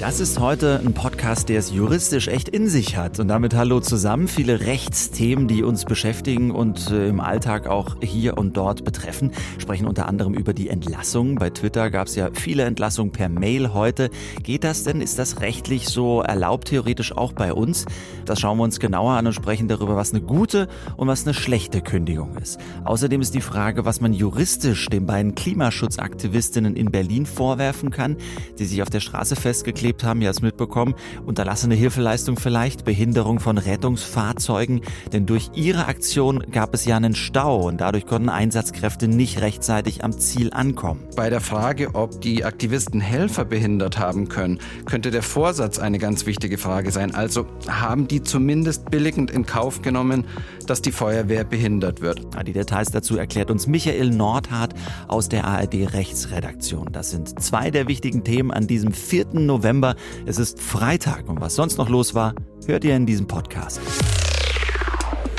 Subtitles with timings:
[0.00, 3.20] Das ist heute ein Podcast, der es juristisch echt in sich hat.
[3.20, 4.28] Und damit hallo zusammen.
[4.28, 9.86] Viele Rechtsthemen, die uns beschäftigen und äh, im Alltag auch hier und dort betreffen, sprechen
[9.86, 11.34] unter anderem über die Entlassung.
[11.34, 14.08] Bei Twitter gab es ja viele Entlassungen per Mail heute.
[14.42, 15.02] Geht das denn?
[15.02, 17.84] Ist das rechtlich so erlaubt, theoretisch auch bei uns?
[18.24, 21.34] Das schauen wir uns genauer an und sprechen darüber, was eine gute und was eine
[21.34, 22.58] schlechte Kündigung ist.
[22.84, 28.16] Außerdem ist die Frage, was man juristisch den beiden Klimaschutzaktivistinnen in Berlin vorwerfen kann,
[28.58, 30.94] die sich auf der Straße festgeklebt erlebt haben, ja es mitbekommen,
[31.26, 34.82] unterlassene Hilfeleistung vielleicht, Behinderung von Rettungsfahrzeugen,
[35.12, 40.04] denn durch ihre Aktion gab es ja einen Stau und dadurch konnten Einsatzkräfte nicht rechtzeitig
[40.04, 41.00] am Ziel ankommen.
[41.16, 46.24] Bei der Frage, ob die Aktivisten Helfer behindert haben können, könnte der Vorsatz eine ganz
[46.24, 47.12] wichtige Frage sein.
[47.12, 50.24] Also haben die zumindest billigend in Kauf genommen,
[50.68, 52.20] dass die Feuerwehr behindert wird.
[52.46, 54.74] Die Details dazu erklärt uns Michael Nordhardt
[55.08, 56.92] aus der ARD Rechtsredaktion.
[56.92, 59.40] Das sind zwei der wichtigen Themen an diesem 4.
[59.40, 59.96] November November.
[60.26, 62.34] Es ist Freitag und was sonst noch los war,
[62.66, 63.80] hört ihr in diesem Podcast.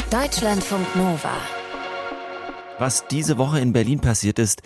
[0.09, 1.31] Deutschlandfunk Nova.
[2.79, 4.61] Was diese Woche in Berlin passiert ist,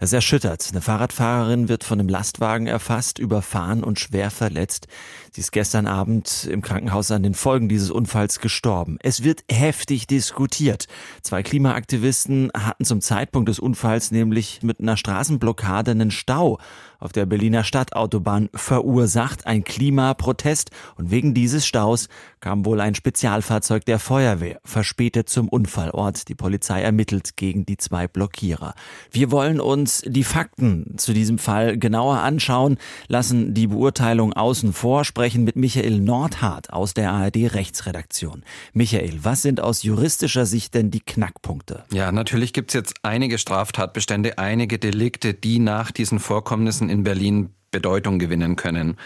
[0.00, 0.66] es erschüttert.
[0.72, 4.88] Eine Fahrradfahrerin wird von einem Lastwagen erfasst, überfahren und schwer verletzt.
[5.30, 8.98] Sie ist gestern Abend im Krankenhaus an den Folgen dieses Unfalls gestorben.
[9.00, 10.86] Es wird heftig diskutiert.
[11.22, 16.58] Zwei Klimaaktivisten hatten zum Zeitpunkt des Unfalls nämlich mit einer Straßenblockade einen Stau
[17.02, 22.08] auf der Berliner Stadtautobahn verursacht, ein Klimaprotest und wegen dieses Staus
[22.40, 26.28] kam wohl ein Spezialfahrzeug der Feuerwehr verspätet zum Unfallort.
[26.28, 28.74] Die Polizei ermittelt gegen die zwei Blockierer.
[29.10, 35.04] Wir wollen uns die Fakten zu diesem Fall genauer anschauen, lassen die Beurteilung außen vor,
[35.04, 38.44] sprechen mit Michael Nordhardt aus der ARD Rechtsredaktion.
[38.72, 41.84] Michael, was sind aus juristischer Sicht denn die Knackpunkte?
[41.92, 47.48] Ja, natürlich gibt es jetzt einige Straftatbestände, einige Delikte, die nach diesen Vorkommnissen in Berlin
[47.72, 48.96] Bedeutung gewinnen können.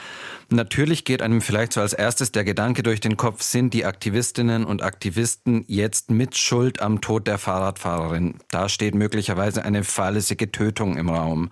[0.49, 4.65] Natürlich geht einem vielleicht so als erstes der Gedanke durch den Kopf, sind die Aktivistinnen
[4.65, 8.35] und Aktivisten jetzt mit Schuld am Tod der Fahrradfahrerin?
[8.53, 11.51] Da steht möglicherweise eine fahrlässige Tötung im Raum.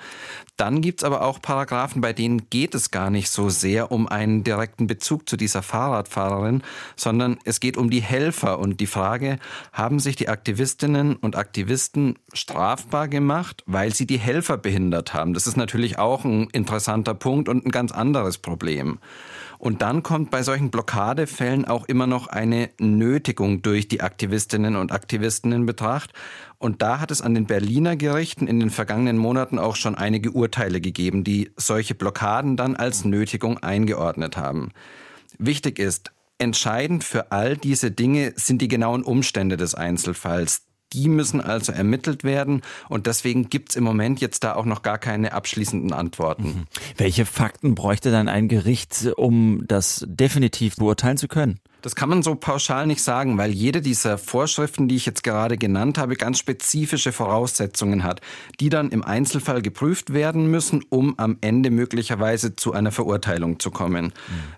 [0.57, 4.45] Dann gibt's aber auch Paragraphen, bei denen geht es gar nicht so sehr um einen
[4.45, 6.63] direkten Bezug zu dieser Fahrradfahrerin,
[6.95, 9.41] sondern es geht um die Helfer und die Frage,
[9.73, 15.35] haben sich die Aktivistinnen und Aktivisten strafbar gemacht, weil sie die Helfer behindert haben?
[15.35, 18.39] Das ist natürlich auch ein interessanter Punkt und ein ganz anderes.
[18.39, 18.99] Problem.
[19.59, 24.93] Und dann kommt bei solchen Blockadefällen auch immer noch eine Nötigung durch die Aktivistinnen und
[24.93, 26.13] Aktivisten in Betracht.
[26.59, 30.33] Und da hat es an den Berliner Gerichten in den vergangenen Monaten auch schon einige
[30.33, 34.71] Urteile gegeben, die solche Blockaden dann als Nötigung eingeordnet haben.
[35.39, 40.63] Wichtig ist, entscheidend für all diese Dinge sind die genauen Umstände des Einzelfalls.
[40.95, 44.83] Die müssen also ermittelt werden und deswegen gibt es im Moment jetzt da auch noch
[44.83, 46.45] gar keine abschließenden Antworten.
[46.45, 46.65] Mhm.
[46.97, 51.59] Welche Fakten bräuchte dann ein Gericht, um das definitiv beurteilen zu können?
[51.85, 55.59] Das kann man so pauschal nicht sagen, weil jede dieser Vorschriften, die ich jetzt gerade
[55.59, 58.23] genannt habe, ganz spezifische Voraussetzungen hat,
[58.59, 63.71] die dann im Einzelfall geprüft werden müssen, um am Ende möglicherweise zu einer Verurteilung zu
[63.71, 64.07] kommen.
[64.07, 64.13] Mhm.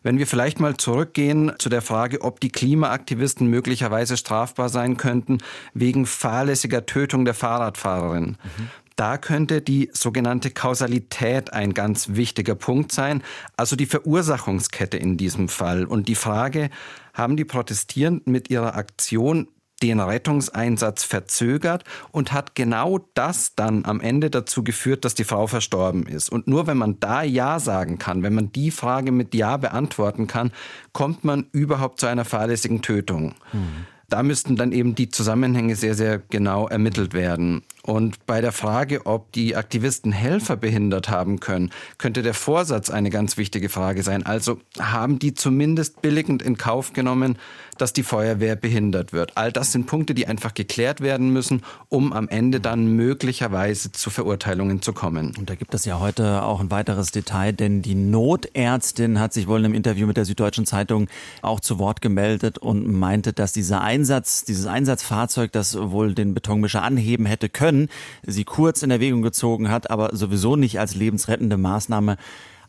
[0.04, 5.38] Wenn wir vielleicht mal zurückgehen zu der Frage, ob die Klimaaktivisten möglicherweise strafbar sein könnten
[5.74, 8.36] wegen fahrlässiger Tötung der Fahrradfahrerin.
[8.56, 8.70] Mhm.
[8.96, 13.22] Da könnte die sogenannte Kausalität ein ganz wichtiger Punkt sein,
[13.56, 15.84] also die Verursachungskette in diesem Fall.
[15.84, 16.70] Und die Frage,
[17.12, 19.48] haben die Protestierenden mit ihrer Aktion
[19.82, 25.46] den Rettungseinsatz verzögert und hat genau das dann am Ende dazu geführt, dass die Frau
[25.46, 26.30] verstorben ist.
[26.30, 30.26] Und nur wenn man da Ja sagen kann, wenn man die Frage mit Ja beantworten
[30.26, 30.52] kann,
[30.92, 33.34] kommt man überhaupt zu einer fahrlässigen Tötung.
[33.52, 33.86] Mhm.
[34.08, 37.62] Da müssten dann eben die Zusammenhänge sehr, sehr genau ermittelt werden.
[37.86, 43.10] Und bei der Frage, ob die Aktivisten Helfer behindert haben können, könnte der Vorsatz eine
[43.10, 44.26] ganz wichtige Frage sein.
[44.26, 47.38] Also haben die zumindest billigend in Kauf genommen,
[47.78, 49.36] dass die Feuerwehr behindert wird.
[49.36, 54.10] All das sind Punkte, die einfach geklärt werden müssen, um am Ende dann möglicherweise zu
[54.10, 55.32] Verurteilungen zu kommen.
[55.38, 59.46] Und da gibt es ja heute auch ein weiteres Detail, denn die Notärztin hat sich
[59.46, 61.08] wohl in einem Interview mit der Süddeutschen Zeitung
[61.42, 66.82] auch zu Wort gemeldet und meinte, dass dieser Einsatz, dieses Einsatzfahrzeug, das wohl den Betonmischer
[66.82, 67.88] anheben hätte können, können,
[68.22, 72.16] sie kurz in Erwägung gezogen hat, aber sowieso nicht als lebensrettende Maßnahme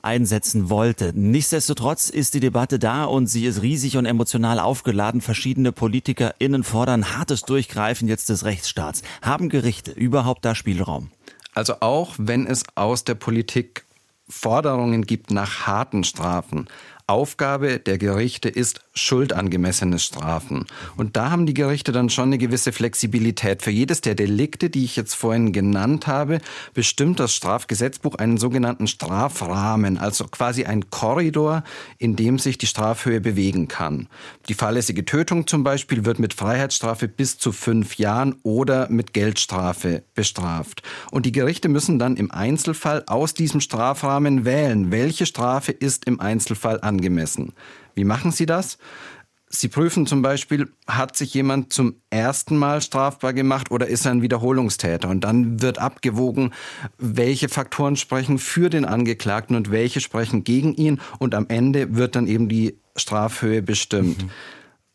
[0.01, 1.11] einsetzen wollte.
[1.15, 5.21] Nichtsdestotrotz ist die Debatte da und sie ist riesig und emotional aufgeladen.
[5.21, 9.01] Verschiedene PolitikerInnen fordern hartes Durchgreifen jetzt des Rechtsstaats.
[9.21, 11.09] Haben Gerichte überhaupt da Spielraum?
[11.53, 13.85] Also auch wenn es aus der Politik
[14.29, 16.67] Forderungen gibt nach harten Strafen.
[17.07, 20.65] Aufgabe der Gerichte ist, schuldangemessene Strafen.
[20.97, 23.61] Und da haben die Gerichte dann schon eine gewisse Flexibilität.
[23.61, 26.39] Für jedes der Delikte, die ich jetzt vorhin genannt habe,
[26.73, 31.63] bestimmt das Strafgesetzbuch einen sogenannten Strafrahmen, also quasi ein Korridor,
[31.97, 34.07] in dem sich die Strafhöhe bewegen kann.
[34.49, 40.03] Die fahrlässige Tötung zum Beispiel wird mit Freiheitsstrafe bis zu fünf Jahren oder mit Geldstrafe
[40.15, 40.81] bestraft.
[41.11, 46.19] Und die Gerichte müssen dann im Einzelfall aus diesem Strafrahmen wählen, welche Strafe ist im
[46.19, 47.53] Einzelfall angemessen.
[47.97, 48.77] Wie machen Sie das?
[49.49, 54.11] Sie prüfen zum Beispiel, hat sich jemand zum ersten Mal strafbar gemacht oder ist er
[54.11, 55.09] ein Wiederholungstäter?
[55.09, 56.53] Und dann wird abgewogen,
[56.97, 60.99] welche Faktoren sprechen für den Angeklagten und welche sprechen gegen ihn.
[61.17, 64.23] Und am Ende wird dann eben die Strafhöhe bestimmt.
[64.23, 64.29] Mhm.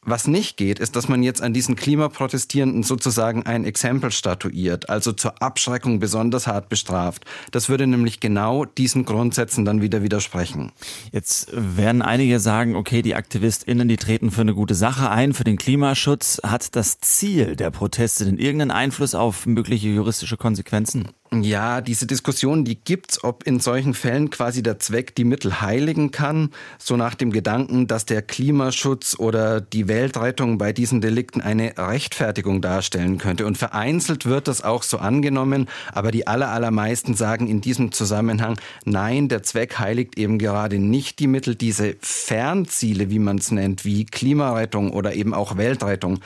[0.04, 5.12] Was nicht geht, ist, dass man jetzt an diesen Klimaprotestierenden sozusagen ein Exempel statuiert, also
[5.12, 7.25] zur Abschreckung besonders hart bestraft.
[7.52, 10.72] Das würde nämlich genau diesen Grundsätzen dann wieder widersprechen.
[11.12, 15.44] Jetzt werden einige sagen, okay, die AktivistInnen, die treten für eine gute Sache ein, für
[15.44, 16.40] den Klimaschutz.
[16.43, 21.10] Hat das Ziel der Proteste denn irgendeinen Einfluss auf mögliche juristische Konsequenzen?
[21.40, 26.11] Ja, diese Diskussion, die gibt's, ob in solchen Fällen quasi der Zweck die Mittel heiligen
[26.11, 31.73] kann, so nach dem Gedanken, dass der Klimaschutz oder die Weltrettung bei diesen Delikten eine
[31.79, 33.46] Rechtfertigung darstellen könnte.
[33.46, 39.29] Und vereinzelt wird das auch so angenommen, aber die allermeisten sagen in diesem Zusammenhang, nein,
[39.29, 44.05] der Zweck heiligt eben gerade nicht die Mittel, diese Fernziele, wie man es nennt, wie
[44.05, 46.20] Klimarettung oder eben auch Weltrettung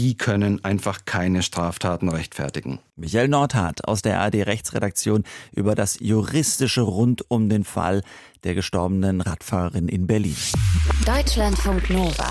[0.00, 2.78] die können einfach keine Straftaten rechtfertigen.
[2.96, 8.00] Michael Nordhardt aus der ARD Rechtsredaktion über das juristische rund um den Fall
[8.42, 10.36] der gestorbenen Radfahrerin in Berlin.
[11.04, 12.30] Deutschlandfunk Nova.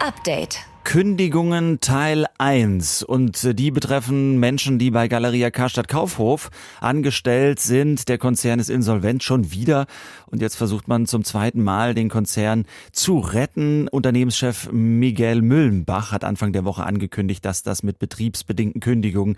[0.00, 0.67] Update.
[0.88, 6.48] Kündigungen Teil 1 und die betreffen Menschen, die bei Galeria Karstadt Kaufhof
[6.80, 8.08] angestellt sind.
[8.08, 9.84] Der Konzern ist insolvent schon wieder
[10.28, 13.86] und jetzt versucht man zum zweiten Mal den Konzern zu retten.
[13.88, 19.36] Unternehmenschef Miguel Müllenbach hat Anfang der Woche angekündigt, dass das mit betriebsbedingten Kündigungen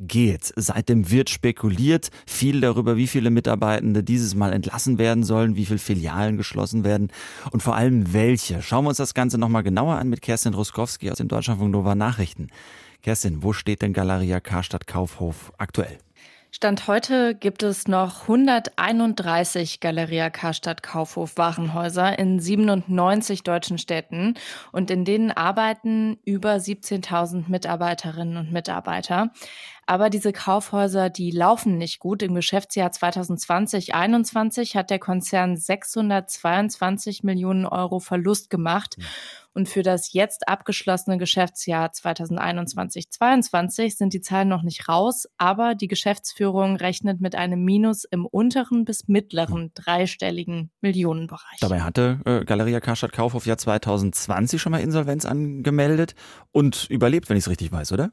[0.00, 0.52] einhergeht.
[0.56, 5.78] Seitdem wird spekuliert viel darüber, wie viele Mitarbeitende dieses Mal entlassen werden sollen, wie viele
[5.78, 7.10] Filialen geschlossen werden
[7.50, 8.62] und vor allem welche.
[8.62, 11.94] Schauen wir uns das Ganze nochmal genauer an mit Kerstin Ruskowski aus den Deutschlandfunk Nova
[11.94, 12.48] Nachrichten.
[13.02, 15.98] Kerstin, wo steht denn Galeria Karstadt Kaufhof aktuell?
[16.56, 24.34] Stand heute gibt es noch 131 Galeria Karstadt Kaufhof Warenhäuser in 97 deutschen Städten
[24.70, 29.32] und in denen arbeiten über 17.000 Mitarbeiterinnen und Mitarbeiter.
[29.86, 32.22] Aber diese Kaufhäuser, die laufen nicht gut.
[32.22, 38.96] Im Geschäftsjahr 2020-21 hat der Konzern 622 Millionen Euro Verlust gemacht.
[39.54, 45.86] Und für das jetzt abgeschlossene Geschäftsjahr 2021-22 sind die Zahlen noch nicht raus, aber die
[45.86, 51.60] Geschäftsführung rechnet mit einem Minus im unteren bis mittleren dreistelligen Millionenbereich.
[51.60, 56.16] Dabei hatte äh, Galeria Karstadt Kaufhof ja 2020 schon mal Insolvenz angemeldet
[56.50, 58.10] und überlebt, wenn ich es richtig weiß, oder?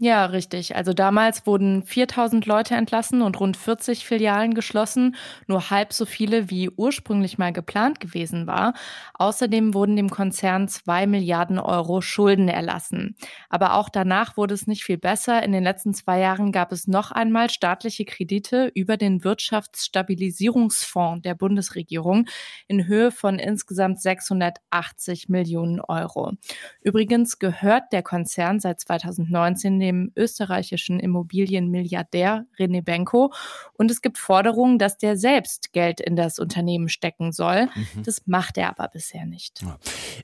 [0.00, 0.76] Ja, richtig.
[0.76, 5.16] Also damals wurden 4000 Leute entlassen und rund 40 Filialen geschlossen,
[5.48, 8.74] nur halb so viele wie ursprünglich mal geplant gewesen war.
[9.14, 13.16] Außerdem wurden dem Konzern zwei Milliarden Euro Schulden erlassen.
[13.48, 15.42] Aber auch danach wurde es nicht viel besser.
[15.42, 21.34] In den letzten zwei Jahren gab es noch einmal staatliche Kredite über den Wirtschaftsstabilisierungsfonds der
[21.34, 22.26] Bundesregierung
[22.68, 26.34] in Höhe von insgesamt 680 Millionen Euro.
[26.82, 33.32] Übrigens gehört der Konzern seit 2019 dem österreichischen Immobilienmilliardär René Benko.
[33.74, 37.66] Und es gibt Forderungen, dass der selbst Geld in das Unternehmen stecken soll.
[37.74, 38.02] Mhm.
[38.04, 39.64] Das macht er aber bisher nicht.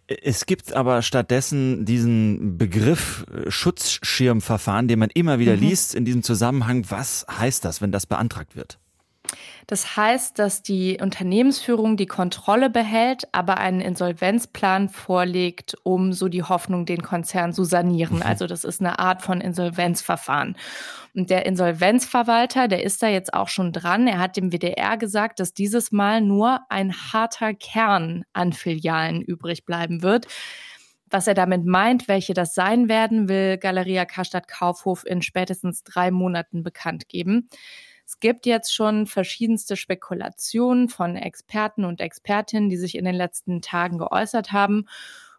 [0.06, 5.62] Es gibt aber stattdessen diesen Begriff äh, Schutzschirmverfahren, den man immer wieder mhm.
[5.62, 6.87] liest in diesem Zusammenhang.
[6.90, 8.78] Was heißt das, wenn das beantragt wird?
[9.66, 16.43] Das heißt, dass die Unternehmensführung die Kontrolle behält, aber einen Insolvenzplan vorlegt, um so die
[16.43, 18.16] Hoffnung, den Konzern zu sanieren.
[18.16, 18.23] Mhm.
[18.23, 20.57] Also das ist eine Art von Insolvenzverfahren.
[21.14, 24.07] Und der Insolvenzverwalter, der ist da jetzt auch schon dran.
[24.07, 29.64] Er hat dem WDR gesagt, dass dieses Mal nur ein harter Kern an Filialen übrig
[29.64, 30.26] bleiben wird.
[31.11, 36.11] Was er damit meint, welche das sein werden, will Galeria Karstadt Kaufhof in spätestens drei
[36.11, 37.49] Monaten bekannt geben.
[38.06, 43.62] Es gibt jetzt schon verschiedenste Spekulationen von Experten und Expertinnen, die sich in den letzten
[43.62, 44.87] Tagen geäußert haben.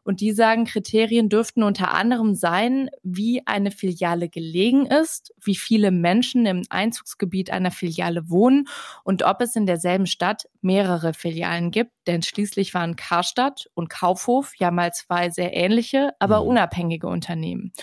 [0.04, 5.90] Und die sagen, Kriterien dürften unter anderem sein, wie eine Filiale gelegen ist, wie viele
[5.90, 8.68] Menschen im Einzugsgebiet einer Filiale wohnen
[9.04, 11.92] und ob es in derselben Stadt mehrere Filialen gibt.
[12.06, 16.50] Denn schließlich waren Karstadt und Kaufhof ja mal zwei sehr ähnliche, aber mhm.
[16.50, 17.74] unabhängige Unternehmen.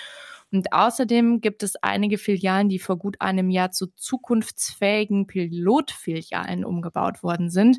[0.53, 7.23] Und außerdem gibt es einige Filialen, die vor gut einem Jahr zu zukunftsfähigen Pilotfilialen umgebaut
[7.23, 7.79] worden sind.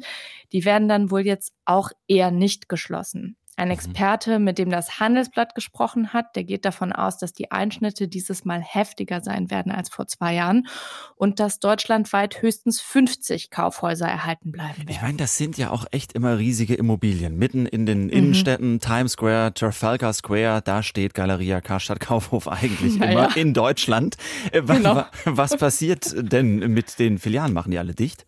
[0.52, 3.38] Die werden dann wohl jetzt auch eher nicht geschlossen.
[3.56, 3.74] Ein mhm.
[3.74, 8.46] Experte, mit dem das Handelsblatt gesprochen hat, der geht davon aus, dass die Einschnitte dieses
[8.46, 10.68] Mal heftiger sein werden als vor zwei Jahren
[11.16, 14.90] und dass deutschlandweit höchstens 50 Kaufhäuser erhalten bleiben werden.
[14.90, 17.38] Ich meine, das sind ja auch echt immer riesige Immobilien.
[17.38, 18.10] Mitten in den mhm.
[18.10, 23.12] Innenstädten, Times Square, Trafalgar Square, da steht Galeria Karstadt Kaufhof eigentlich naja.
[23.12, 24.18] immer in Deutschland.
[24.52, 25.06] Äh, genau.
[25.26, 27.54] Was passiert denn mit den Filialen?
[27.54, 28.26] Machen die alle dicht?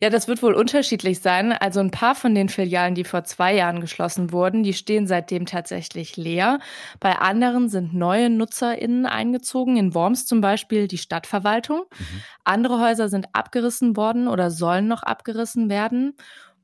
[0.00, 1.52] Ja, das wird wohl unterschiedlich sein.
[1.52, 5.46] Also ein paar von den Filialen, die vor zwei Jahren geschlossen wurden, die stehen seitdem
[5.46, 6.58] tatsächlich leer.
[7.00, 9.76] Bei anderen sind neue NutzerInnen eingezogen.
[9.76, 11.84] In Worms zum Beispiel die Stadtverwaltung.
[11.98, 12.22] Mhm.
[12.44, 16.14] Andere Häuser sind abgerissen worden oder sollen noch abgerissen werden.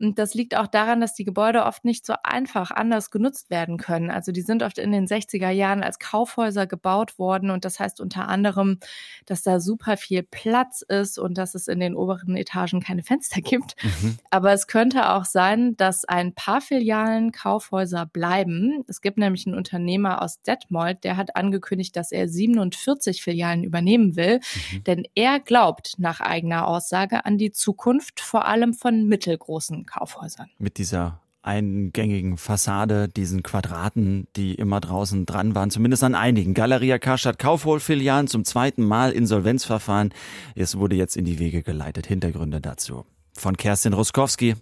[0.00, 3.76] Und das liegt auch daran, dass die Gebäude oft nicht so einfach anders genutzt werden
[3.76, 4.10] können.
[4.10, 8.00] Also die sind oft in den 60er Jahren als Kaufhäuser gebaut worden und das heißt
[8.00, 8.78] unter anderem,
[9.26, 13.42] dass da super viel Platz ist und dass es in den oberen Etagen keine Fenster
[13.42, 13.76] gibt.
[13.82, 14.16] Mhm.
[14.30, 18.82] Aber es könnte auch sein, dass ein paar Filialen Kaufhäuser bleiben.
[18.88, 24.16] Es gibt nämlich einen Unternehmer aus Detmold, der hat angekündigt, dass er 47 Filialen übernehmen
[24.16, 24.40] will,
[24.72, 24.84] mhm.
[24.84, 30.48] denn er glaubt nach eigener Aussage an die Zukunft vor allem von mittelgroßen Kaufhäusern.
[30.58, 36.54] Mit dieser eingängigen Fassade, diesen Quadraten, die immer draußen dran waren, zumindest an einigen.
[36.54, 40.12] Galeria Karstadt Kaufholfilialen zum zweiten Mal Insolvenzverfahren.
[40.54, 42.06] Es wurde jetzt in die Wege geleitet.
[42.06, 43.06] Hintergründe dazu.
[43.36, 44.56] Von Kerstin Ruskowski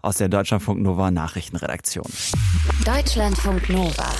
[0.00, 2.06] aus der Deutschlandfunk Nova Nachrichtenredaktion.
[2.84, 4.10] Deutschlandfunk Nova.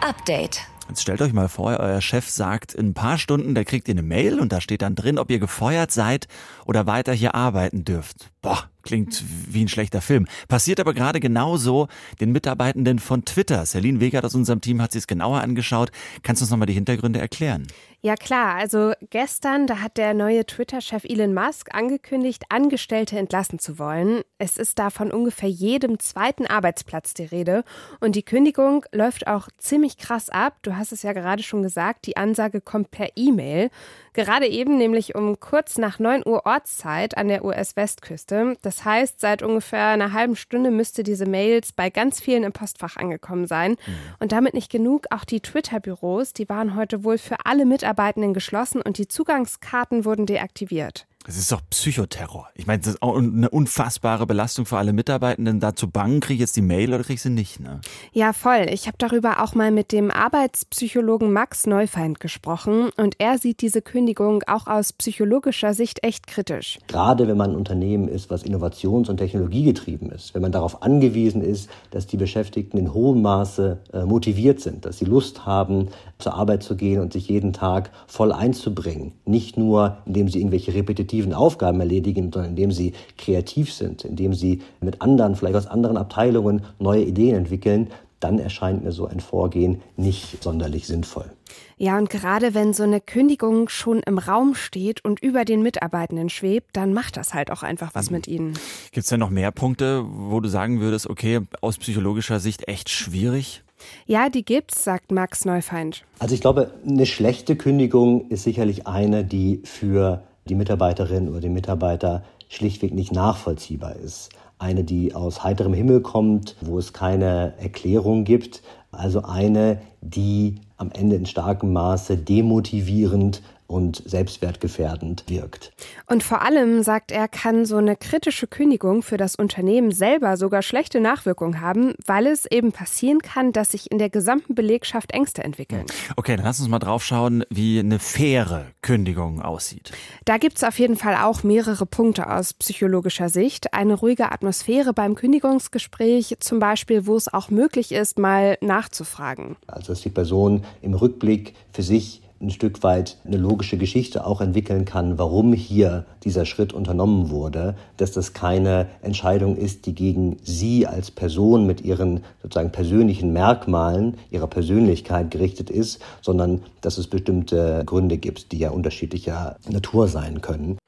[0.00, 0.60] Update.
[0.88, 3.94] Jetzt stellt euch mal vor, euer Chef sagt, in ein paar Stunden, da kriegt ihr
[3.94, 6.28] eine Mail und da steht dann drin, ob ihr gefeuert seid
[6.66, 8.30] oder weiter hier arbeiten dürft.
[8.42, 10.26] Boah, klingt wie ein schlechter Film.
[10.48, 11.88] Passiert aber gerade genauso
[12.20, 13.64] den Mitarbeitenden von Twitter.
[13.64, 15.90] Celine Wegert aus unserem Team hat sich es genauer angeschaut.
[16.22, 17.66] Kannst du uns nochmal die Hintergründe erklären?
[18.04, 23.78] Ja klar, also gestern, da hat der neue Twitter-Chef Elon Musk angekündigt, Angestellte entlassen zu
[23.78, 24.22] wollen.
[24.38, 27.62] Es ist da von ungefähr jedem zweiten Arbeitsplatz die Rede.
[28.00, 30.56] Und die Kündigung läuft auch ziemlich krass ab.
[30.62, 33.70] Du hast es ja gerade schon gesagt, die Ansage kommt per E-Mail.
[34.14, 38.56] Gerade eben nämlich um kurz nach 9 Uhr Ortszeit an der US-Westküste.
[38.62, 42.96] Das heißt, seit ungefähr einer halben Stunde müsste diese Mails bei ganz vielen im Postfach
[42.96, 43.72] angekommen sein.
[43.72, 43.94] Mhm.
[44.18, 48.80] Und damit nicht genug, auch die Twitter-Büros, die waren heute wohl für alle Mitarbeitenden geschlossen
[48.80, 51.06] und die Zugangskarten wurden deaktiviert.
[51.24, 52.48] Das ist doch Psychoterror.
[52.54, 55.60] Ich meine, das ist auch eine unfassbare Belastung für alle Mitarbeitenden.
[55.60, 57.80] Da zu bangen, kriege ich jetzt die Mail oder kriege ich sie nicht, ne?
[58.12, 58.66] Ja, voll.
[58.70, 63.82] Ich habe darüber auch mal mit dem Arbeitspsychologen Max Neufeind gesprochen und er sieht diese
[63.82, 66.80] Kündigung auch aus psychologischer Sicht echt kritisch.
[66.88, 71.42] Gerade wenn man ein Unternehmen ist, was innovations- und technologiegetrieben ist, wenn man darauf angewiesen
[71.42, 75.88] ist, dass die Beschäftigten in hohem Maße äh, motiviert sind, dass sie Lust haben,
[76.22, 79.12] zur Arbeit zu gehen und sich jeden Tag voll einzubringen.
[79.24, 84.62] Nicht nur, indem sie irgendwelche repetitiven Aufgaben erledigen, sondern indem sie kreativ sind, indem sie
[84.80, 87.88] mit anderen, vielleicht aus anderen Abteilungen neue Ideen entwickeln,
[88.20, 91.30] dann erscheint mir so ein Vorgehen nicht sonderlich sinnvoll.
[91.76, 96.28] Ja, und gerade wenn so eine Kündigung schon im Raum steht und über den Mitarbeitenden
[96.28, 98.16] schwebt, dann macht das halt auch einfach was mhm.
[98.16, 98.52] mit ihnen.
[98.92, 102.88] Gibt es denn noch mehr Punkte, wo du sagen würdest, okay, aus psychologischer Sicht echt
[102.88, 103.64] schwierig?
[104.06, 106.04] Ja, die gibt's, sagt Max Neufeind.
[106.18, 111.52] Also ich glaube, eine schlechte Kündigung ist sicherlich eine, die für die Mitarbeiterin oder den
[111.52, 114.30] Mitarbeiter schlichtweg nicht nachvollziehbar ist.
[114.58, 118.62] Eine, die aus heiterem Himmel kommt, wo es keine Erklärung gibt.
[118.92, 125.72] Also eine, die am Ende in starkem Maße demotivierend und selbstwertgefährdend wirkt.
[126.06, 130.60] Und vor allem, sagt er, kann so eine kritische Kündigung für das Unternehmen selber sogar
[130.62, 135.42] schlechte Nachwirkungen haben, weil es eben passieren kann, dass sich in der gesamten Belegschaft Ängste
[135.42, 135.86] entwickeln.
[136.16, 139.92] Okay, dann lass uns mal drauf schauen, wie eine faire Kündigung aussieht.
[140.26, 143.72] Da gibt es auf jeden Fall auch mehrere Punkte aus psychologischer Sicht.
[143.72, 149.56] Eine ruhige Atmosphäre beim Kündigungsgespräch, zum Beispiel, wo es auch möglich ist, mal nachzufragen.
[149.66, 154.40] Also, dass die Person im Rückblick für sich ein Stück weit eine logische Geschichte auch
[154.40, 160.36] entwickeln kann, warum hier dieser Schritt unternommen wurde, dass das keine Entscheidung ist, die gegen
[160.42, 167.06] sie als Person mit ihren sozusagen persönlichen Merkmalen, ihrer Persönlichkeit gerichtet ist, sondern dass es
[167.06, 170.78] bestimmte Gründe gibt, die ja unterschiedlicher Natur sein können.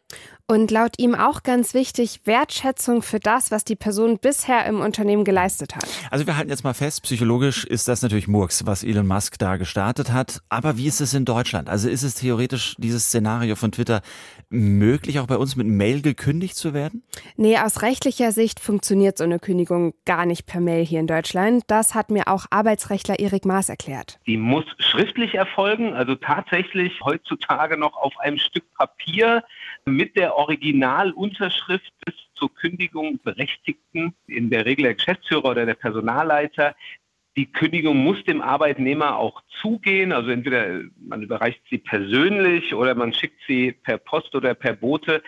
[0.46, 5.24] Und laut ihm auch ganz wichtig, Wertschätzung für das, was die Person bisher im Unternehmen
[5.24, 5.86] geleistet hat.
[6.10, 9.56] Also wir halten jetzt mal fest, psychologisch ist das natürlich Murks, was Elon Musk da
[9.56, 10.42] gestartet hat.
[10.50, 11.70] Aber wie ist es in Deutschland?
[11.70, 14.02] Also ist es theoretisch dieses Szenario von Twitter
[14.50, 17.04] möglich, auch bei uns mit Mail gekündigt zu werden?
[17.36, 21.64] Nee, aus rechtlicher Sicht funktioniert so eine Kündigung gar nicht per Mail hier in Deutschland.
[21.68, 24.18] Das hat mir auch Arbeitsrechtler Erik Maas erklärt.
[24.26, 29.42] Die muss schriftlich erfolgen, also tatsächlich heutzutage noch auf einem Stück Papier
[29.86, 36.74] mit der Originalunterschrift des zur Kündigung Berechtigten, in der Regel der Geschäftsführer oder der Personalleiter.
[37.36, 40.12] Die Kündigung muss dem Arbeitnehmer auch zugehen.
[40.12, 45.22] Also entweder man überreicht sie persönlich oder man schickt sie per Post oder per Bote.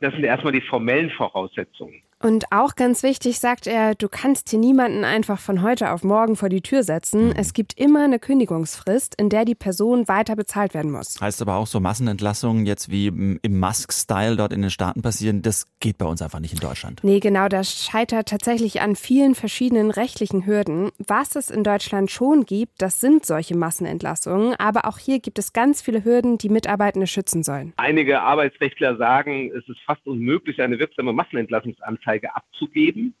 [0.00, 2.02] Das sind erstmal die formellen Voraussetzungen.
[2.22, 6.36] Und auch ganz wichtig, sagt er, du kannst hier niemanden einfach von heute auf morgen
[6.36, 7.28] vor die Tür setzen.
[7.28, 7.34] Mhm.
[7.34, 11.18] Es gibt immer eine Kündigungsfrist, in der die Person weiter bezahlt werden muss.
[11.18, 15.66] Heißt aber auch so Massenentlassungen jetzt wie im Musk-Style dort in den Staaten passieren, das
[15.80, 17.02] geht bei uns einfach nicht in Deutschland.
[17.02, 20.90] Nee, genau, das scheitert tatsächlich an vielen verschiedenen rechtlichen Hürden.
[20.98, 25.54] Was es in Deutschland schon gibt, das sind solche Massenentlassungen, aber auch hier gibt es
[25.54, 27.72] ganz viele Hürden, die Mitarbeitende schützen sollen.
[27.78, 33.14] Einige Arbeitsrechtler sagen, es ist fast unmöglich, eine wirksame Massenentlassungsanzeige Anzeige abzugeben.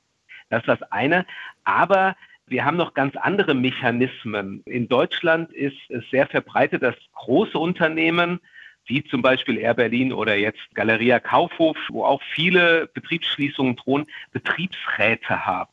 [0.48, 1.26] Das ist das eine.
[1.64, 2.16] Aber
[2.46, 4.62] wir haben noch ganz andere Mechanismen.
[4.66, 8.40] In Deutschland ist es sehr verbreitet, dass große Unternehmen,
[8.86, 15.46] wie zum Beispiel Air Berlin oder jetzt Galeria Kaufhof, wo auch viele Betriebsschließungen drohen, Betriebsräte
[15.46, 15.70] haben.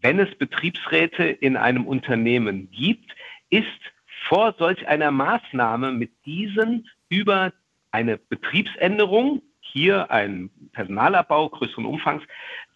[0.00, 3.14] Wenn es Betriebsräte in einem Unternehmen gibt,
[3.50, 3.66] ist
[4.28, 7.52] vor solch einer Maßnahme mit diesen über
[7.90, 9.42] eine Betriebsänderung
[9.72, 12.22] hier ein Personalabbau größeren Umfangs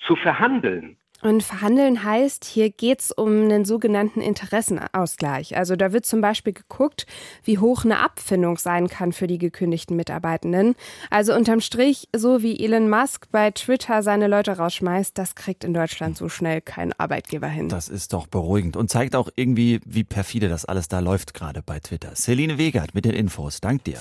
[0.06, 0.96] zu verhandeln.
[1.22, 5.56] Und verhandeln heißt, hier geht es um einen sogenannten Interessenausgleich.
[5.56, 7.06] Also da wird zum Beispiel geguckt,
[7.42, 10.74] wie hoch eine Abfindung sein kann für die gekündigten Mitarbeitenden.
[11.10, 15.72] Also unterm Strich, so wie Elon Musk bei Twitter seine Leute rausschmeißt, das kriegt in
[15.72, 17.70] Deutschland so schnell kein Arbeitgeber hin.
[17.70, 21.62] Das ist doch beruhigend und zeigt auch irgendwie, wie perfide das alles da läuft gerade
[21.62, 22.14] bei Twitter.
[22.14, 23.60] Celine Wegert mit den Infos.
[23.60, 23.98] Dank dir.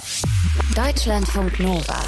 [0.75, 2.03] Deutschlandfunk Nova.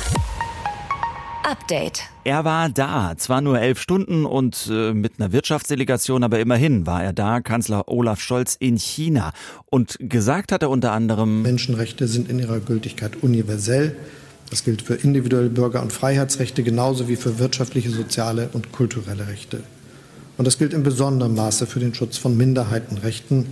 [1.48, 2.02] Update.
[2.26, 7.02] Er war da, zwar nur elf Stunden und äh, mit einer Wirtschaftsdelegation, aber immerhin war
[7.02, 9.32] er da, Kanzler Olaf Scholz in China.
[9.68, 13.96] Und gesagt hat er unter anderem, Menschenrechte sind in ihrer Gültigkeit universell.
[14.50, 19.64] Das gilt für individuelle Bürger- und Freiheitsrechte genauso wie für wirtschaftliche, soziale und kulturelle Rechte.
[20.38, 23.46] Und das gilt in besonderem Maße für den Schutz von Minderheitenrechten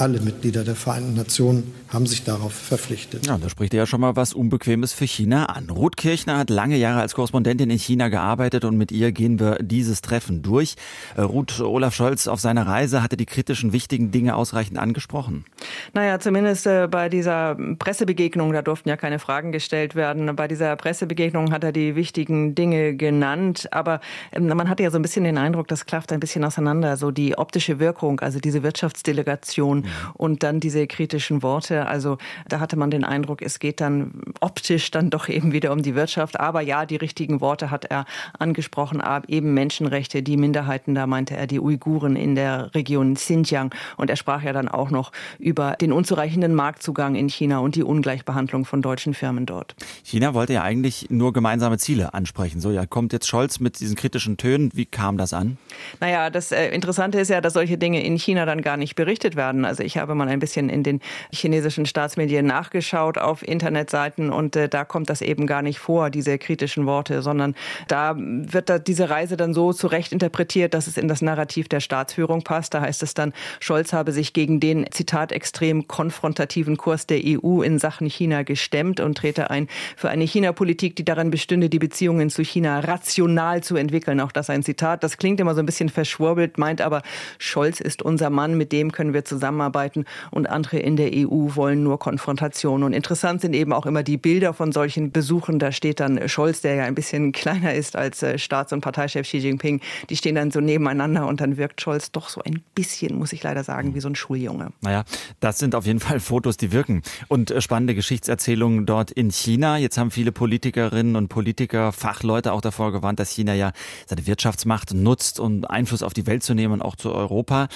[0.00, 3.26] alle Mitglieder der Vereinten Nationen haben sich darauf verpflichtet.
[3.26, 5.68] Ja, da spricht er ja schon mal was Unbequemes für China an.
[5.70, 9.58] Ruth Kirchner hat lange Jahre als Korrespondentin in China gearbeitet und mit ihr gehen wir
[9.60, 10.76] dieses Treffen durch.
[11.16, 15.44] Äh, Ruth, Olaf Scholz auf seiner Reise hatte die kritischen, wichtigen Dinge ausreichend angesprochen.
[15.92, 20.34] Naja, zumindest äh, bei dieser Pressebegegnung, da durften ja keine Fragen gestellt werden.
[20.36, 23.68] Bei dieser Pressebegegnung hat er die wichtigen Dinge genannt.
[23.72, 24.00] Aber
[24.32, 26.96] ähm, man hatte ja so ein bisschen den Eindruck, das klafft ein bisschen auseinander.
[26.96, 31.86] So die optische Wirkung, also diese Wirtschaftsdelegation und dann diese kritischen Worte.
[31.86, 35.82] Also da hatte man den Eindruck, es geht dann optisch dann doch eben wieder um
[35.82, 36.38] die Wirtschaft.
[36.40, 38.04] Aber ja, die richtigen Worte hat er
[38.38, 43.72] angesprochen, eben Menschenrechte, die Minderheiten, da meinte er die Uiguren in der Region Xinjiang.
[43.96, 47.82] Und er sprach ja dann auch noch über den unzureichenden Marktzugang in China und die
[47.82, 49.74] Ungleichbehandlung von deutschen Firmen dort.
[50.04, 52.60] China wollte ja eigentlich nur gemeinsame Ziele ansprechen.
[52.60, 54.70] So, ja, kommt jetzt Scholz mit diesen kritischen Tönen.
[54.74, 55.58] Wie kam das an?
[56.00, 59.36] Naja, das äh, Interessante ist ja, dass solche Dinge in China dann gar nicht berichtet
[59.36, 59.64] werden.
[59.64, 61.00] Also ich habe mal ein bisschen in den
[61.32, 66.38] chinesischen Staatsmedien nachgeschaut auf Internetseiten und äh, da kommt das eben gar nicht vor, diese
[66.38, 67.54] kritischen Worte, sondern
[67.88, 71.80] da wird da diese Reise dann so zurecht interpretiert, dass es in das Narrativ der
[71.80, 72.74] Staatsführung passt.
[72.74, 77.62] Da heißt es dann, Scholz habe sich gegen den, Zitat, extrem konfrontativen Kurs der EU
[77.62, 82.30] in Sachen China gestemmt und trete ein für eine China-Politik, die darin bestünde, die Beziehungen
[82.30, 84.20] zu China rational zu entwickeln.
[84.20, 85.02] Auch das ein Zitat.
[85.02, 87.02] Das klingt immer so ein bisschen verschwurbelt, meint aber,
[87.38, 91.54] Scholz ist unser Mann, mit dem können wir zusammen zusammenarbeiten und andere in der EU
[91.54, 92.82] wollen nur Konfrontation.
[92.82, 95.58] Und interessant sind eben auch immer die Bilder von solchen Besuchen.
[95.58, 99.26] Da steht dann Scholz, der ja ein bisschen kleiner ist als äh, Staats- und Parteichef
[99.26, 99.80] Xi Jinping.
[100.08, 103.42] Die stehen dann so nebeneinander und dann wirkt Scholz doch so ein bisschen, muss ich
[103.42, 104.72] leider sagen, wie so ein Schuljunge.
[104.80, 105.04] Naja,
[105.40, 107.02] das sind auf jeden Fall Fotos, die wirken.
[107.28, 109.78] Und äh, spannende Geschichtserzählungen dort in China.
[109.78, 113.72] Jetzt haben viele Politikerinnen und Politiker, Fachleute auch davor gewarnt, dass China ja
[114.06, 117.68] seine Wirtschaftsmacht nutzt, um Einfluss auf die Welt zu nehmen und auch zu Europa.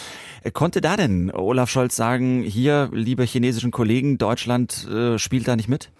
[0.43, 5.57] Äh, konnte da denn Olaf Scholz sagen, hier, liebe chinesischen Kollegen, Deutschland äh, spielt da
[5.57, 5.91] nicht mit?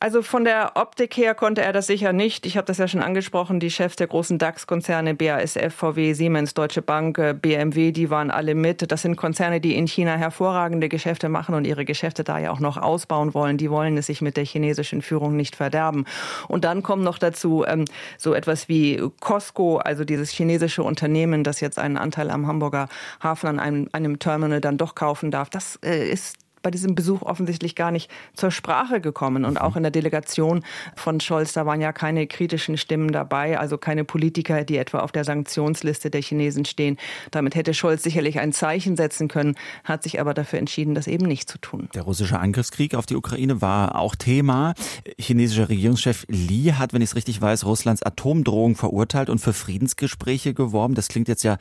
[0.00, 2.46] Also von der Optik her konnte er das sicher nicht.
[2.46, 3.58] Ich habe das ja schon angesprochen.
[3.58, 8.54] Die Chefs der großen DAX-Konzerne BASF, VW, Siemens, Deutsche Bank, äh, BMW, die waren alle
[8.54, 8.92] mit.
[8.92, 12.60] Das sind Konzerne, die in China hervorragende Geschäfte machen und ihre Geschäfte da ja auch
[12.60, 13.56] noch ausbauen wollen.
[13.56, 16.04] Die wollen es sich mit der chinesischen Führung nicht verderben.
[16.46, 17.84] Und dann kommen noch dazu ähm,
[18.18, 22.88] so etwas wie Costco, also dieses chinesische Unternehmen, das jetzt einen Anteil am Hamburger
[23.20, 25.50] Hafen an einem, einem Terminal dann doch kaufen darf.
[25.50, 26.36] Das äh, ist
[26.68, 29.46] bei diesem Besuch offensichtlich gar nicht zur Sprache gekommen.
[29.46, 30.62] Und auch in der Delegation
[30.96, 35.10] von Scholz, da waren ja keine kritischen Stimmen dabei, also keine Politiker, die etwa auf
[35.10, 36.98] der Sanktionsliste der Chinesen stehen.
[37.30, 41.24] Damit hätte Scholz sicherlich ein Zeichen setzen können, hat sich aber dafür entschieden, das eben
[41.24, 41.88] nicht zu tun.
[41.94, 44.74] Der russische Angriffskrieg auf die Ukraine war auch Thema.
[45.18, 50.52] Chinesischer Regierungschef Li hat, wenn ich es richtig weiß, Russlands Atomdrohung verurteilt und für Friedensgespräche
[50.52, 50.94] geworben.
[50.94, 51.56] Das klingt jetzt ja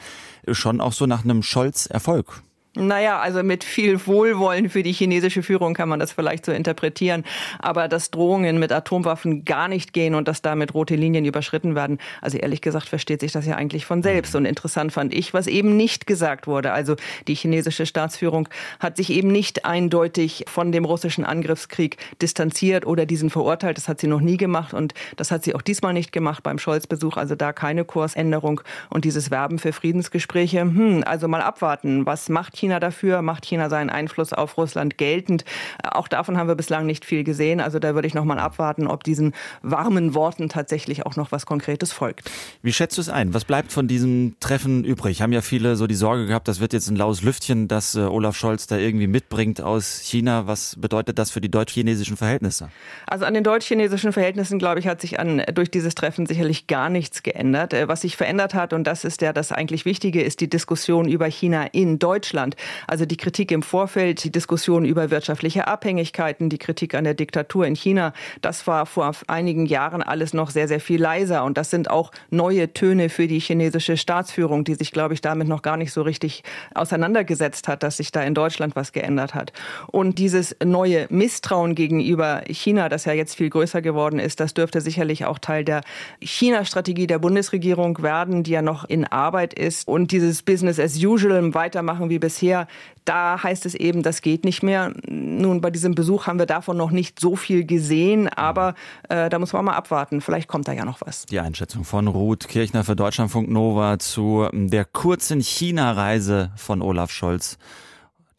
[0.52, 2.44] schon auch so nach einem Scholz-Erfolg.
[2.78, 7.24] Naja, also mit viel Wohlwollen für die chinesische Führung kann man das vielleicht so interpretieren.
[7.58, 11.98] Aber dass Drohungen mit Atomwaffen gar nicht gehen und dass damit rote Linien überschritten werden,
[12.22, 14.36] also ehrlich gesagt versteht sich das ja eigentlich von selbst.
[14.36, 16.72] Und interessant fand ich, was eben nicht gesagt wurde.
[16.72, 16.96] Also
[17.28, 18.48] die chinesische Staatsführung
[18.80, 23.78] hat sich eben nicht eindeutig von dem russischen Angriffskrieg distanziert oder diesen verurteilt.
[23.78, 26.60] Das hat sie noch nie gemacht und das hat sie auch diesmal nicht gemacht beim
[26.60, 27.18] Scholz-Besuch.
[27.18, 30.62] Also da keine Kursänderung und dieses Werben für Friedensgespräche.
[30.62, 32.06] Hm, also mal abwarten.
[32.06, 32.67] Was macht China?
[32.68, 33.22] China dafür?
[33.22, 35.46] Macht China seinen Einfluss auf Russland geltend?
[35.84, 37.62] Auch davon haben wir bislang nicht viel gesehen.
[37.62, 41.46] Also da würde ich noch mal abwarten, ob diesen warmen Worten tatsächlich auch noch was
[41.46, 42.30] Konkretes folgt.
[42.62, 43.34] Wie schätzt du es ein?
[43.34, 45.22] Was bleibt von diesem Treffen übrig?
[45.22, 48.00] Haben ja viele so die Sorge gehabt, das wird jetzt ein laues Lüftchen, das äh,
[48.00, 50.46] Olaf Scholz da irgendwie mitbringt aus China.
[50.48, 52.70] Was bedeutet das für die deutsch-chinesischen Verhältnisse?
[53.06, 56.90] Also an den deutsch-chinesischen Verhältnissen, glaube ich, hat sich an, durch dieses Treffen sicherlich gar
[56.90, 57.74] nichts geändert.
[57.74, 61.08] Äh, was sich verändert hat, und das ist ja das eigentlich Wichtige, ist die Diskussion
[61.08, 62.57] über China in Deutschland.
[62.88, 67.66] Also die Kritik im Vorfeld, die Diskussion über wirtschaftliche Abhängigkeiten, die Kritik an der Diktatur
[67.66, 71.44] in China, das war vor einigen Jahren alles noch sehr, sehr viel leiser.
[71.44, 75.48] Und das sind auch neue Töne für die chinesische Staatsführung, die sich, glaube ich, damit
[75.48, 76.44] noch gar nicht so richtig
[76.74, 79.54] auseinandergesetzt hat, dass sich da in Deutschland was geändert hat.
[79.88, 84.82] Und dieses neue Misstrauen gegenüber China, das ja jetzt viel größer geworden ist, das dürfte
[84.82, 85.82] sicherlich auch Teil der
[86.22, 89.88] China-Strategie der Bundesregierung werden, die ja noch in Arbeit ist.
[89.88, 92.68] Und dieses Business as usual weitermachen wie bisher bisher,
[93.06, 94.94] da heißt es eben, das geht nicht mehr.
[95.08, 98.76] Nun, bei diesem Besuch haben wir davon noch nicht so viel gesehen, aber
[99.10, 100.22] äh, da muss man mal abwarten.
[100.22, 101.26] Vielleicht kommt da ja noch was.
[101.26, 107.58] Die Einschätzung von Ruth Kirchner für Deutschlandfunk Nova zu der kurzen China-Reise von Olaf Scholz,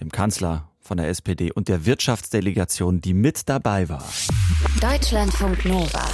[0.00, 4.04] dem Kanzler von der SPD und der Wirtschaftsdelegation, die mit dabei war.
[4.80, 6.06] Deutschlandfunk Nova.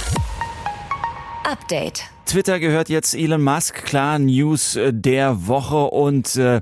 [1.43, 2.14] Update.
[2.25, 6.61] Twitter gehört jetzt Elon Musk, klar, News äh, der Woche und äh,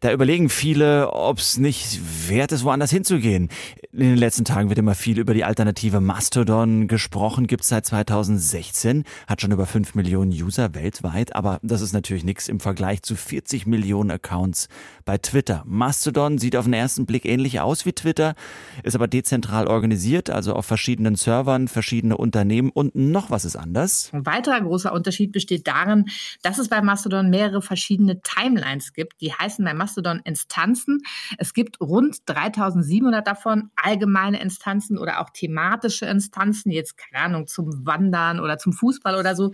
[0.00, 3.48] da überlegen viele, ob es nicht wert ist, woanders hinzugehen.
[3.92, 7.86] In den letzten Tagen wird immer viel über die Alternative Mastodon gesprochen, gibt es seit
[7.86, 13.02] 2016, hat schon über 5 Millionen User weltweit, aber das ist natürlich nichts im Vergleich
[13.02, 14.68] zu 40 Millionen Accounts
[15.04, 15.64] bei Twitter.
[15.66, 18.36] Mastodon sieht auf den ersten Blick ähnlich aus wie Twitter,
[18.84, 24.10] ist aber dezentral organisiert, also auf verschiedenen Servern, verschiedene Unternehmen und noch was ist anders.
[24.12, 26.06] Ein weiterer großer Unterschied besteht darin,
[26.42, 29.20] dass es bei Mastodon mehrere verschiedene Timelines gibt.
[29.20, 31.02] Die heißen bei Mastodon Instanzen.
[31.38, 37.86] Es gibt rund 3700 davon allgemeine Instanzen oder auch thematische Instanzen, jetzt keine Ahnung, zum
[37.86, 39.52] Wandern oder zum Fußball oder so.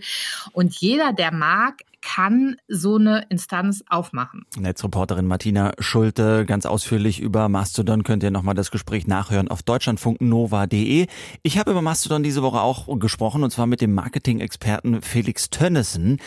[0.51, 4.45] Und jeder, der mag, kann so eine Instanz aufmachen.
[4.57, 11.07] Netzreporterin Martina Schulte, ganz ausführlich über Mastodon könnt ihr nochmal das Gespräch nachhören auf deutschlandfunknova.de.
[11.43, 16.19] Ich habe über Mastodon diese Woche auch gesprochen und zwar mit dem Marketing-Experten Felix Tönnissen.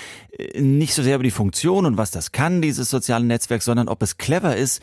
[0.55, 4.03] Nicht so sehr über die Funktion und was das kann, dieses soziale Netzwerk, sondern ob
[4.03, 4.83] es clever ist,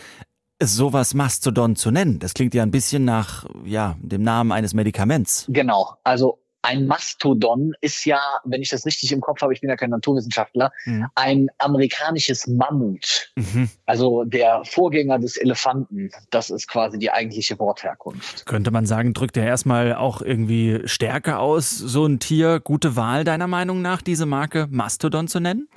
[0.62, 2.19] sowas Mastodon zu nennen.
[2.19, 5.45] Das klingt ja ein bisschen nach, ja, dem Namen eines Medikaments.
[5.50, 5.95] Genau.
[6.04, 9.77] Also ein Mastodon ist ja, wenn ich das richtig im Kopf habe, ich bin ja
[9.77, 11.08] kein Naturwissenschaftler, mhm.
[11.15, 13.32] ein amerikanisches Mammut.
[13.36, 13.69] Mhm.
[13.86, 16.12] Also der Vorgänger des Elefanten.
[16.30, 18.45] Das ist quasi die eigentliche Wortherkunft.
[18.45, 22.60] Könnte man sagen, drückt er erstmal auch irgendwie Stärke aus, so ein Tier.
[22.60, 25.69] Gute Wahl deiner Meinung nach, diese Marke Mastodon zu nennen?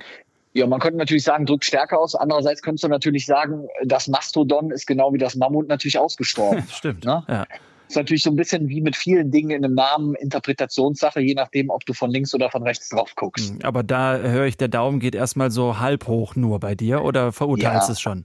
[0.53, 2.15] Ja, man könnte natürlich sagen, drückt stärker aus.
[2.15, 6.65] Andererseits könntest du natürlich sagen, das Mastodon ist genau wie das Mammut natürlich ausgestorben.
[6.69, 7.05] Stimmt.
[7.05, 7.23] Ne?
[7.29, 7.45] Ja.
[7.91, 11.69] Ist natürlich so ein bisschen wie mit vielen Dingen in einem Namen Interpretationssache, je nachdem,
[11.69, 13.49] ob du von links oder von rechts drauf guckst.
[13.49, 17.03] Hm, aber da höre ich, der Daumen geht erstmal so halb hoch nur bei dir
[17.03, 17.91] oder verurteilst ja.
[17.91, 18.23] es schon?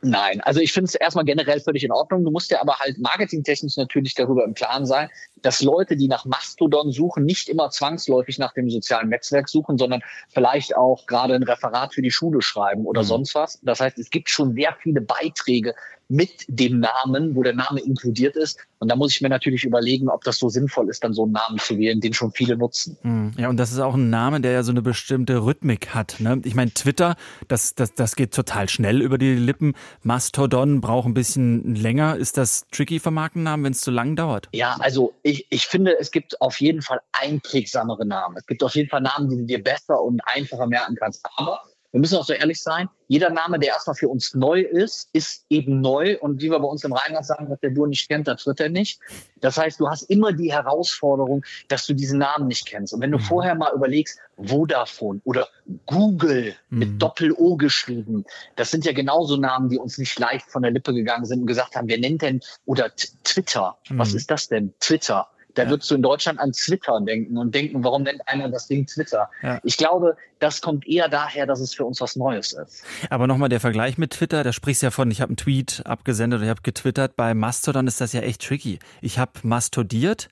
[0.00, 2.24] Nein, also ich finde es erstmal generell völlig in Ordnung.
[2.24, 5.10] Du musst ja aber halt marketingtechnisch natürlich darüber im Klaren sein.
[5.42, 10.02] Dass Leute, die nach Mastodon suchen, nicht immer zwangsläufig nach dem sozialen Netzwerk suchen, sondern
[10.28, 13.06] vielleicht auch gerade ein Referat für die Schule schreiben oder mhm.
[13.06, 13.58] sonst was.
[13.62, 15.74] Das heißt, es gibt schon sehr viele Beiträge
[16.12, 18.58] mit dem Namen, wo der Name inkludiert ist.
[18.80, 21.32] Und da muss ich mir natürlich überlegen, ob das so sinnvoll ist, dann so einen
[21.32, 22.98] Namen zu wählen, den schon viele nutzen.
[23.00, 23.32] Hm.
[23.38, 26.16] Ja, und das ist auch ein Name, der ja so eine bestimmte Rhythmik hat.
[26.18, 26.42] Ne?
[26.44, 27.16] Ich meine, Twitter,
[27.48, 29.72] das, das, das geht total schnell über die Lippen.
[30.02, 32.16] Mastodon braucht ein bisschen länger.
[32.16, 34.48] Ist das tricky für Markennamen, wenn es zu lang dauert?
[34.52, 38.36] Ja, also ich, ich finde, es gibt auf jeden Fall einprägsamere Namen.
[38.36, 41.26] Es gibt auf jeden Fall Namen, die du dir besser und einfacher merken kannst.
[41.36, 45.10] Aber wir müssen auch so ehrlich sein, jeder Name, der erstmal für uns neu ist,
[45.12, 46.18] ist eben neu.
[46.18, 48.60] Und wie wir bei uns im Rheinland sagen, was der du nicht kennt, das wird
[48.60, 48.98] er nicht.
[49.42, 52.94] Das heißt, du hast immer die Herausforderung, dass du diesen Namen nicht kennst.
[52.94, 53.22] Und wenn du mhm.
[53.22, 55.48] vorher mal überlegst, Vodafone oder
[55.84, 56.98] Google mit mhm.
[56.98, 58.24] Doppel-O geschrieben,
[58.56, 61.46] das sind ja genauso Namen, die uns nicht leicht von der Lippe gegangen sind und
[61.46, 62.90] gesagt haben, wer nennt denn, oder
[63.24, 63.98] Twitter, mhm.
[63.98, 64.72] was ist das denn?
[64.80, 65.28] Twitter.
[65.54, 65.70] Da ja.
[65.70, 69.30] würdest du in Deutschland an Twitter denken und denken, warum nennt einer das Ding Twitter?
[69.42, 69.60] Ja.
[69.64, 72.84] Ich glaube, das kommt eher daher, dass es für uns was Neues ist.
[73.10, 75.82] Aber nochmal der Vergleich mit Twitter, da sprichst du ja von, ich habe einen Tweet
[75.84, 77.16] abgesendet oder ich habe getwittert.
[77.16, 78.78] Bei Mastodon ist das ja echt tricky.
[79.00, 80.28] Ich habe mastodiert.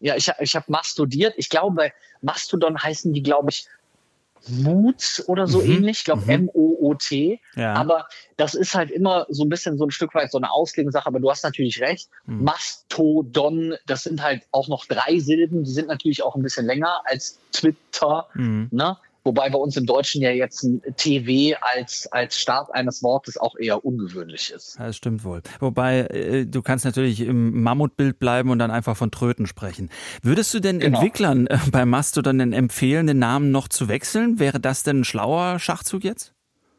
[0.00, 1.34] Ja, ich, ich habe mastodiert.
[1.36, 3.66] Ich glaube, bei Mastodon heißen die, glaube ich,
[4.46, 5.72] Moot oder so mhm.
[5.72, 6.48] ähnlich, ich glaube mhm.
[6.48, 7.40] M-O-O-T.
[7.56, 7.74] Ja.
[7.74, 11.06] Aber das ist halt immer so ein bisschen so ein Stück weit so eine Auslegungssache,
[11.06, 12.08] aber du hast natürlich recht.
[12.26, 12.44] Mhm.
[12.44, 17.02] Mastodon, das sind halt auch noch drei Silben, die sind natürlich auch ein bisschen länger
[17.04, 18.28] als Twitter.
[18.34, 18.68] Mhm.
[18.70, 18.96] Ne?
[19.24, 23.56] Wobei bei uns im Deutschen ja jetzt ein TW als, als Start eines Wortes auch
[23.58, 24.78] eher ungewöhnlich ist.
[24.78, 25.42] Das stimmt wohl.
[25.60, 29.90] Wobei, äh, du kannst natürlich im Mammutbild bleiben und dann einfach von Tröten sprechen.
[30.22, 30.98] Würdest du denn genau.
[30.98, 34.38] Entwicklern äh, bei Mastodon empfehlen, den Namen noch zu wechseln?
[34.38, 36.34] Wäre das denn ein schlauer Schachzug jetzt?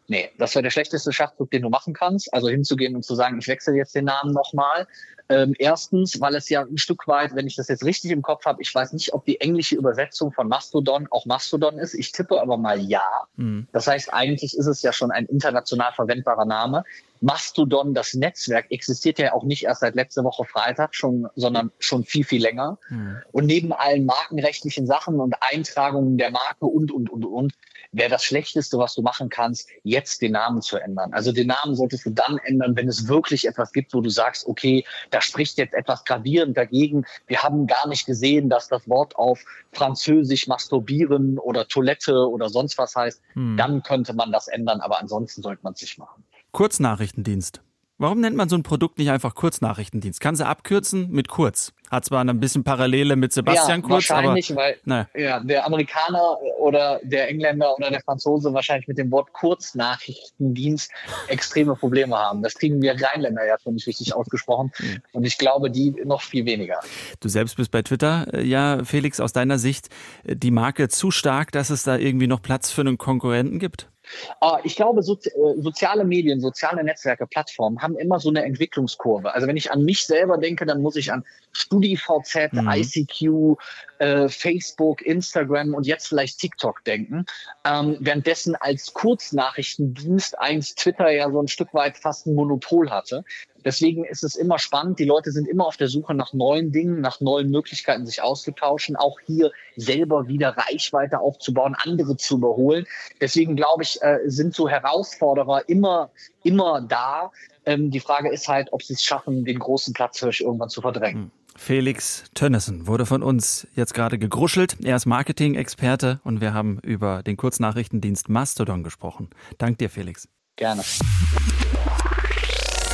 [0.09, 2.33] Nee, das wäre der schlechteste Schachzug, den du machen kannst.
[2.33, 4.87] Also hinzugehen und zu sagen, ich wechsle jetzt den Namen nochmal.
[5.31, 8.45] Ähm, erstens, weil es ja ein Stück weit, wenn ich das jetzt richtig im Kopf
[8.45, 11.93] habe, ich weiß nicht, ob die englische Übersetzung von Mastodon auch Mastodon ist.
[11.93, 13.03] Ich tippe aber mal ja.
[13.35, 13.67] Mhm.
[13.71, 16.83] Das heißt, eigentlich ist es ja schon ein international verwendbarer Name.
[17.21, 22.03] Mastodon, das Netzwerk, existiert ja auch nicht erst seit letzter Woche Freitag, schon, sondern schon
[22.03, 22.79] viel, viel länger.
[22.89, 23.17] Mhm.
[23.31, 27.53] Und neben allen markenrechtlichen Sachen und Eintragungen der Marke und, und, und, und,
[27.91, 31.13] wäre das Schlechteste, was du machen kannst, jetzt den Namen zu ändern.
[31.13, 34.45] Also den Namen solltest du dann ändern, wenn es wirklich etwas gibt, wo du sagst,
[34.47, 37.05] okay, da spricht jetzt etwas gravierend dagegen.
[37.27, 42.77] Wir haben gar nicht gesehen, dass das Wort auf Französisch masturbieren oder Toilette oder sonst
[42.77, 43.21] was heißt.
[43.35, 43.57] Mhm.
[43.57, 46.23] Dann könnte man das ändern, aber ansonsten sollte man es nicht machen.
[46.51, 47.61] Kurznachrichtendienst.
[48.01, 50.21] Warum nennt man so ein Produkt nicht einfach Kurznachrichtendienst?
[50.21, 51.73] Kann sie abkürzen mit kurz.
[51.91, 55.09] Hat zwar ein bisschen Parallele mit Sebastian ja, Kurz, wahrscheinlich, aber weil ne.
[55.15, 60.91] ja, der Amerikaner oder der Engländer oder der Franzose wahrscheinlich mit dem Wort Kurznachrichtendienst
[61.27, 62.41] extreme Probleme haben.
[62.41, 65.01] Das kriegen wir Rheinländer ja schon nicht richtig ausgesprochen mhm.
[65.11, 66.79] und ich glaube, die noch viel weniger.
[67.19, 69.89] Du selbst bist bei Twitter, äh, ja, Felix, aus deiner Sicht
[70.23, 73.89] äh, die Marke zu stark, dass es da irgendwie noch Platz für einen Konkurrenten gibt?
[74.39, 79.33] Ah, ich glaube, äh, soziale Medien, soziale Netzwerke, Plattformen haben immer so eine Entwicklungskurve.
[79.33, 82.69] Also wenn ich an mich selber denke, dann muss ich an StudiVZ, mhm.
[82.69, 83.57] ICQ,
[83.99, 87.25] äh, Facebook, Instagram und jetzt vielleicht TikTok denken.
[87.65, 93.23] Ähm, währenddessen als Kurznachrichtendienst eigentlich Twitter ja so ein Stück weit fast ein Monopol hatte.
[93.65, 94.99] Deswegen ist es immer spannend.
[94.99, 98.95] Die Leute sind immer auf der Suche nach neuen Dingen, nach neuen Möglichkeiten, sich auszutauschen,
[98.95, 102.85] auch hier selber wieder Reichweite aufzubauen, andere zu überholen.
[103.21, 106.11] Deswegen glaube ich, äh, sind so Herausforderer immer,
[106.43, 107.31] immer da.
[107.65, 111.23] Ähm, die Frage ist halt, ob sie es schaffen, den großen Platzhirsch irgendwann zu verdrängen.
[111.23, 111.31] Hm.
[111.59, 114.77] Felix Tönnissen wurde von uns jetzt gerade gegruschelt.
[114.81, 119.29] Er ist Marketing-Experte und wir haben über den Kurznachrichtendienst Mastodon gesprochen.
[119.57, 120.29] Dank dir, Felix.
[120.55, 120.83] Gerne.